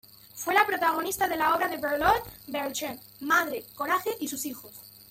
Fue 0.33 0.55
la 0.55 0.65
protagonista 0.65 1.27
de 1.27 1.35
la 1.35 1.53
obra 1.53 1.67
de 1.67 1.77
Bertolt 1.77 2.25
Brecht, 2.47 2.99
"Madre 3.19 3.65
Coraje 3.75 4.09
y 4.19 4.27
sus 4.27 4.47
hijos". 4.47 4.73